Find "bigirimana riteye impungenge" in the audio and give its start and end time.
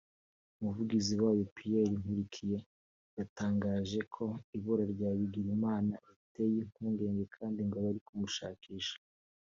5.17-7.23